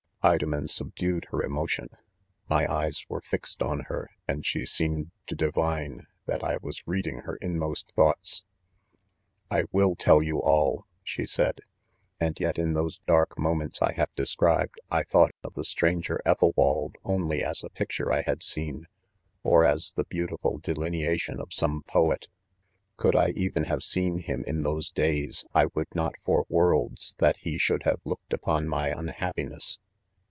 Women 0.23 0.67
subdued 0.67 1.25
her 1.31 1.41
emotion* 1.41 1.89
My 2.47 2.71
eyes 2.71 3.07
were 3.09 3.21
£xed. 3.21 3.65
on 3.65 3.79
her, 3.85 4.11
and 4.27 4.45
she 4.45 4.67
seemed 4.67 5.09
to 5.25 5.33
divine 5.33 5.61
THE 5.65 5.87
CONFESSIONS. 5.87 6.07
49 6.25 6.25
that 6.39 6.43
I 6.43 6.57
was 6.61 6.87
reading 6.87 7.17
her 7.21 7.35
inmost 7.37 7.91
thoughts. 7.95 8.35
c 8.35 8.43
I 9.49 9.63
will 9.71 9.95
tell 9.95 10.21
you 10.21 10.39
all, 10.39 10.81
3 10.81 10.85
she 11.05 11.25
said, 11.25 11.61
* 11.89 12.19
and 12.21 12.39
yet, 12.39 12.59
in 12.59 12.73
those 12.73 12.99
dark 13.07 13.39
moments 13.39 13.81
I 13.81 13.93
have 13.93 14.13
described, 14.13 14.79
I 14.91 15.01
thought 15.01 15.31
of 15.43 15.55
the 15.55 15.63
stranger 15.63 16.21
Ethalwald, 16.23 16.97
only 17.03 17.41
as 17.43 17.63
a 17.63 17.69
picture 17.69 18.11
I 18.13 18.21
had 18.21 18.43
seen, 18.43 18.85
or 19.41 19.65
as 19.65 19.93
the 19.93 20.03
beautiful 20.05 20.59
delineation 20.59 21.39
of 21.41 21.51
some 21.51 21.81
poet. 21.87 22.27
4 22.97 22.97
Could 22.97 23.15
i 23.15 23.29
even 23.31 23.63
have 23.63 23.81
seen 23.81 24.19
him, 24.19 24.43
in 24.45 24.61
those 24.61 24.91
days, 24.91 25.45
I 25.55 25.65
would 25.73 25.95
not 25.95 26.13
for 26.23 26.45
worlds 26.47 27.15
that 27.17 27.37
he 27.37 27.57
should 27.57 27.81
have 27.85 28.01
look 28.05 28.21
ed 28.29 28.35
upon 28.35 28.67
my 28.67 28.91
xmhaippiness. 28.91 29.79